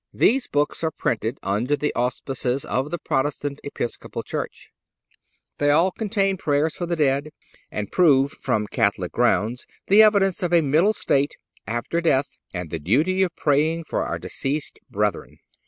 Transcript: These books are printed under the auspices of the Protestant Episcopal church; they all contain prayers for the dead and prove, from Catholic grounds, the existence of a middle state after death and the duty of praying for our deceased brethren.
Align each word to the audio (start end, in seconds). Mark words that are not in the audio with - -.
These 0.15 0.47
books 0.47 0.83
are 0.83 0.89
printed 0.89 1.37
under 1.43 1.75
the 1.75 1.93
auspices 1.93 2.65
of 2.65 2.89
the 2.89 2.97
Protestant 2.97 3.61
Episcopal 3.63 4.23
church; 4.23 4.71
they 5.59 5.69
all 5.69 5.91
contain 5.91 6.37
prayers 6.37 6.75
for 6.75 6.87
the 6.87 6.95
dead 6.95 7.29
and 7.69 7.91
prove, 7.91 8.31
from 8.31 8.65
Catholic 8.65 9.11
grounds, 9.11 9.67
the 9.85 10.01
existence 10.01 10.41
of 10.41 10.53
a 10.53 10.61
middle 10.61 10.93
state 10.93 11.35
after 11.67 12.01
death 12.01 12.35
and 12.51 12.71
the 12.71 12.79
duty 12.79 13.21
of 13.21 13.35
praying 13.35 13.83
for 13.83 14.01
our 14.03 14.17
deceased 14.17 14.79
brethren. 14.89 15.37